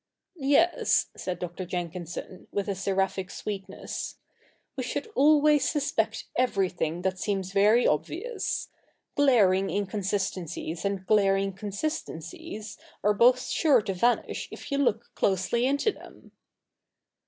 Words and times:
'Yes,' 0.55 1.09
said 1.15 1.37
Dr. 1.37 1.63
Jenkinson, 1.63 2.47
with 2.51 2.67
a 2.67 2.73
seraphic 2.73 3.29
sweetness,' 3.29 4.15
we 4.75 4.81
should 4.81 5.05
always 5.13 5.69
suspect 5.69 6.25
everything 6.35 7.03
that 7.03 7.19
seems 7.19 7.51
very 7.53 7.85
obvious. 7.85 8.69
Glaring 9.15 9.69
inconsistencies 9.69 10.83
and 10.85 11.05
glaring 11.05 11.53
consistencies 11.53 12.79
are 13.03 13.13
both 13.13 13.41
sure 13.43 13.83
to 13.83 13.93
vanish 13.93 14.47
if 14.49 14.71
you 14.71 14.79
look 14.79 15.13
closely 15.13 15.67
into 15.67 15.91
them.' 15.91 16.31